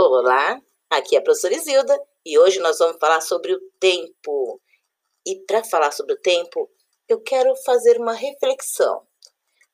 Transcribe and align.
Olá, 0.00 0.62
aqui 0.88 1.16
é 1.16 1.18
a 1.18 1.22
professora 1.22 1.56
Isilda 1.56 2.00
e 2.24 2.38
hoje 2.38 2.60
nós 2.60 2.78
vamos 2.78 2.98
falar 3.00 3.20
sobre 3.20 3.52
o 3.52 3.60
tempo. 3.80 4.62
E 5.26 5.44
para 5.44 5.64
falar 5.64 5.90
sobre 5.90 6.14
o 6.14 6.20
tempo, 6.20 6.70
eu 7.08 7.20
quero 7.20 7.52
fazer 7.64 7.98
uma 7.98 8.12
reflexão. 8.12 9.04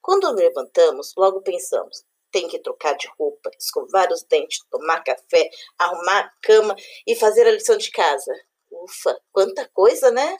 Quando 0.00 0.32
levantamos, 0.32 1.12
logo 1.14 1.42
pensamos: 1.42 2.06
tem 2.32 2.48
que 2.48 2.58
trocar 2.58 2.96
de 2.96 3.06
roupa, 3.18 3.50
escovar 3.60 4.10
os 4.10 4.22
dentes, 4.22 4.64
tomar 4.70 5.04
café, 5.04 5.50
arrumar 5.78 6.20
a 6.20 6.32
cama 6.42 6.74
e 7.06 7.14
fazer 7.14 7.46
a 7.46 7.50
lição 7.50 7.76
de 7.76 7.90
casa. 7.90 8.32
Ufa, 8.72 9.20
quanta 9.30 9.68
coisa, 9.74 10.10
né? 10.10 10.38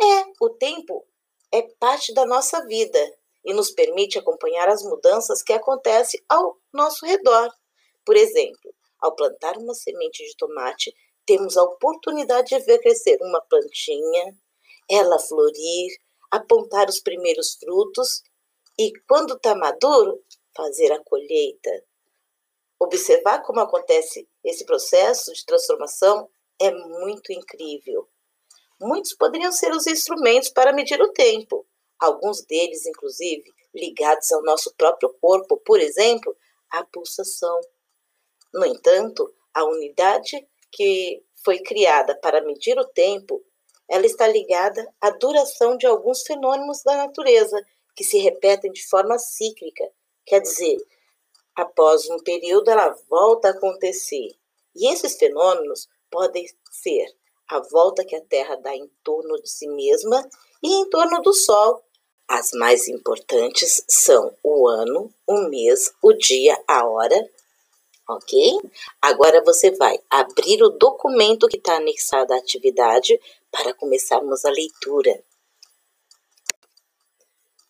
É, 0.00 0.24
o 0.40 0.48
tempo 0.48 1.06
é 1.52 1.60
parte 1.78 2.14
da 2.14 2.24
nossa 2.24 2.64
vida 2.64 2.98
e 3.44 3.52
nos 3.52 3.70
permite 3.70 4.18
acompanhar 4.18 4.66
as 4.66 4.82
mudanças 4.82 5.42
que 5.42 5.52
acontecem 5.52 6.24
ao 6.26 6.56
nosso 6.72 7.04
redor. 7.04 7.52
Por 8.08 8.16
exemplo, 8.16 8.74
ao 8.98 9.14
plantar 9.14 9.58
uma 9.58 9.74
semente 9.74 10.24
de 10.24 10.34
tomate, 10.34 10.96
temos 11.26 11.58
a 11.58 11.62
oportunidade 11.62 12.56
de 12.56 12.64
ver 12.64 12.78
crescer 12.78 13.18
uma 13.20 13.38
plantinha, 13.38 14.34
ela 14.90 15.18
florir, 15.18 15.94
apontar 16.30 16.88
os 16.88 17.00
primeiros 17.00 17.56
frutos 17.56 18.22
e, 18.78 18.90
quando 19.06 19.34
está 19.34 19.54
maduro, 19.54 20.24
fazer 20.56 20.90
a 20.90 21.04
colheita. 21.04 21.84
Observar 22.80 23.42
como 23.42 23.60
acontece 23.60 24.26
esse 24.42 24.64
processo 24.64 25.30
de 25.34 25.44
transformação 25.44 26.30
é 26.58 26.70
muito 26.70 27.30
incrível. 27.30 28.08
Muitos 28.80 29.12
poderiam 29.12 29.52
ser 29.52 29.70
os 29.70 29.86
instrumentos 29.86 30.48
para 30.48 30.72
medir 30.72 30.98
o 31.02 31.12
tempo, 31.12 31.66
alguns 31.98 32.40
deles, 32.46 32.86
inclusive, 32.86 33.52
ligados 33.74 34.32
ao 34.32 34.42
nosso 34.44 34.74
próprio 34.78 35.14
corpo, 35.20 35.58
por 35.58 35.78
exemplo, 35.78 36.34
a 36.70 36.82
pulsação. 36.84 37.60
No 38.52 38.64
entanto, 38.64 39.32
a 39.54 39.64
unidade 39.64 40.46
que 40.70 41.22
foi 41.44 41.58
criada 41.60 42.14
para 42.16 42.44
medir 42.44 42.78
o 42.78 42.86
tempo, 42.86 43.42
ela 43.88 44.06
está 44.06 44.26
ligada 44.26 44.86
à 45.00 45.10
duração 45.10 45.76
de 45.76 45.86
alguns 45.86 46.22
fenômenos 46.22 46.82
da 46.82 46.96
natureza 46.96 47.60
que 47.96 48.04
se 48.04 48.18
repetem 48.18 48.70
de 48.70 48.86
forma 48.86 49.18
cíclica, 49.18 49.90
quer 50.24 50.40
dizer, 50.40 50.76
após 51.56 52.08
um 52.10 52.18
período 52.18 52.70
ela 52.70 52.96
volta 53.08 53.48
a 53.48 53.50
acontecer. 53.50 54.36
E 54.76 54.92
esses 54.92 55.16
fenômenos 55.16 55.88
podem 56.10 56.46
ser 56.70 57.06
a 57.48 57.60
volta 57.60 58.04
que 58.04 58.14
a 58.14 58.20
Terra 58.20 58.56
dá 58.56 58.76
em 58.76 58.88
torno 59.02 59.40
de 59.42 59.50
si 59.50 59.66
mesma 59.68 60.28
e 60.62 60.72
em 60.72 60.88
torno 60.90 61.20
do 61.22 61.32
Sol. 61.32 61.82
As 62.28 62.52
mais 62.52 62.86
importantes 62.88 63.82
são 63.88 64.36
o 64.44 64.68
ano, 64.68 65.12
o 65.26 65.48
mês, 65.48 65.92
o 66.02 66.12
dia, 66.12 66.62
a 66.68 66.86
hora 66.86 67.28
ok? 68.08 68.58
Agora 69.02 69.42
você 69.44 69.70
vai 69.72 70.00
abrir 70.08 70.62
o 70.62 70.70
documento 70.70 71.46
que 71.46 71.58
está 71.58 71.76
anexado 71.76 72.32
à 72.32 72.38
atividade 72.38 73.20
para 73.50 73.74
começarmos 73.74 74.44
a 74.44 74.50
leitura. 74.50 75.22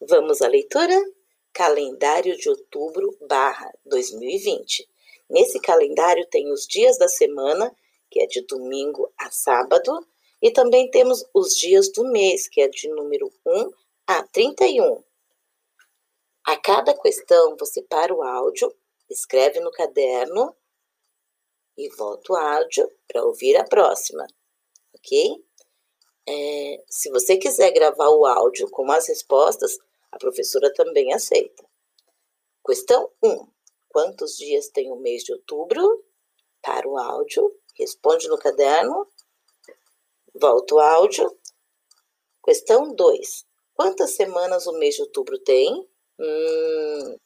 Vamos 0.00 0.40
à 0.40 0.46
leitura? 0.46 0.94
Calendário 1.52 2.36
de 2.36 2.48
outubro 2.48 3.16
barra 3.28 3.72
2020. 3.84 4.88
Nesse 5.28 5.60
calendário 5.60 6.24
tem 6.30 6.52
os 6.52 6.66
dias 6.66 6.96
da 6.96 7.08
semana, 7.08 7.74
que 8.08 8.20
é 8.20 8.26
de 8.26 8.42
domingo 8.42 9.12
a 9.18 9.30
sábado, 9.30 10.06
e 10.40 10.52
também 10.52 10.88
temos 10.88 11.24
os 11.34 11.56
dias 11.56 11.90
do 11.90 12.04
mês, 12.04 12.48
que 12.48 12.60
é 12.60 12.68
de 12.68 12.88
número 12.88 13.30
1 13.44 13.70
a 14.06 14.22
31. 14.22 15.02
A 16.44 16.56
cada 16.56 16.94
questão, 16.94 17.56
você 17.56 17.82
para 17.82 18.14
o 18.14 18.22
áudio 18.22 18.72
escreve 19.08 19.60
no 19.60 19.70
caderno 19.70 20.54
e 21.76 21.88
volta 21.96 22.32
o 22.32 22.36
áudio 22.36 22.90
para 23.06 23.24
ouvir 23.24 23.56
a 23.56 23.64
próxima, 23.64 24.26
ok? 24.94 25.44
É, 26.28 26.84
se 26.88 27.10
você 27.10 27.36
quiser 27.36 27.70
gravar 27.70 28.08
o 28.08 28.26
áudio 28.26 28.68
com 28.70 28.90
as 28.90 29.08
respostas, 29.08 29.78
a 30.10 30.18
professora 30.18 30.72
também 30.74 31.12
aceita. 31.14 31.64
Questão 32.66 33.10
1. 33.22 33.46
Quantos 33.88 34.36
dias 34.36 34.68
tem 34.68 34.90
o 34.90 34.96
mês 34.96 35.24
de 35.24 35.32
outubro? 35.32 36.04
Para 36.60 36.86
o 36.86 36.98
áudio, 36.98 37.56
responde 37.74 38.28
no 38.28 38.36
caderno, 38.36 39.06
volta 40.34 40.74
o 40.74 40.80
áudio. 40.80 41.34
Questão 42.44 42.92
2. 42.94 43.46
Quantas 43.74 44.10
semanas 44.10 44.66
o 44.66 44.72
mês 44.72 44.96
de 44.96 45.02
outubro 45.02 45.38
tem? 45.38 45.88
Hum, 46.18 47.16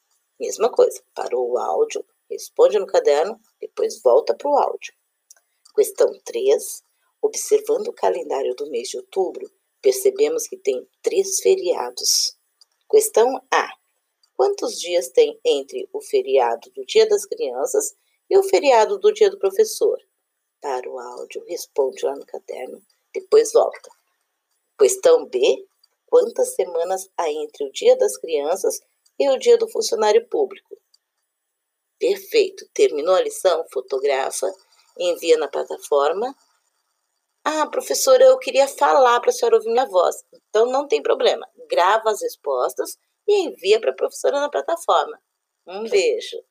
Mesma 0.42 0.68
coisa, 0.68 1.00
parou 1.14 1.52
o 1.52 1.56
áudio, 1.56 2.04
responde 2.28 2.76
no 2.76 2.84
caderno, 2.84 3.38
depois 3.60 4.02
volta 4.02 4.34
para 4.34 4.50
o 4.50 4.58
áudio. 4.58 4.92
Questão 5.72 6.12
3. 6.24 6.82
Observando 7.22 7.86
o 7.86 7.92
calendário 7.92 8.52
do 8.56 8.68
mês 8.68 8.88
de 8.88 8.96
outubro, 8.96 9.48
percebemos 9.80 10.48
que 10.48 10.56
tem 10.56 10.84
três 11.00 11.38
feriados. 11.38 12.36
Questão 12.90 13.40
A. 13.52 13.68
Quantos 14.34 14.80
dias 14.80 15.10
tem 15.10 15.38
entre 15.44 15.88
o 15.92 16.00
feriado 16.00 16.72
do 16.72 16.84
Dia 16.86 17.08
das 17.08 17.24
Crianças 17.24 17.94
e 18.28 18.36
o 18.36 18.42
feriado 18.42 18.98
do 18.98 19.12
Dia 19.12 19.30
do 19.30 19.38
Professor? 19.38 19.96
Para 20.60 20.90
o 20.90 20.98
áudio, 20.98 21.44
responde 21.46 22.04
lá 22.04 22.16
no 22.16 22.26
caderno, 22.26 22.82
depois 23.14 23.52
volta. 23.52 23.90
Questão 24.76 25.24
B. 25.24 25.64
Quantas 26.04 26.56
semanas 26.56 27.08
há 27.16 27.30
entre 27.30 27.64
o 27.64 27.70
Dia 27.70 27.96
das 27.96 28.16
Crianças 28.16 28.80
e 29.18 29.28
o 29.30 29.38
dia 29.38 29.56
do 29.58 29.68
funcionário 29.68 30.26
público. 30.28 30.76
Perfeito. 31.98 32.68
Terminou 32.74 33.14
a 33.14 33.22
lição? 33.22 33.64
Fotografa, 33.72 34.52
envia 34.98 35.38
na 35.38 35.48
plataforma. 35.48 36.34
Ah, 37.44 37.66
professora, 37.66 38.24
eu 38.24 38.38
queria 38.38 38.68
falar 38.68 39.20
para 39.20 39.30
a 39.30 39.32
senhora 39.32 39.56
ouvir 39.56 39.70
minha 39.70 39.86
voz. 39.86 40.16
Então 40.48 40.66
não 40.66 40.86
tem 40.86 41.02
problema. 41.02 41.46
Grava 41.68 42.10
as 42.10 42.22
respostas 42.22 42.96
e 43.26 43.46
envia 43.46 43.80
para 43.80 43.90
a 43.90 43.96
professora 43.96 44.40
na 44.40 44.50
plataforma. 44.50 45.18
Um 45.66 45.88
beijo. 45.88 46.42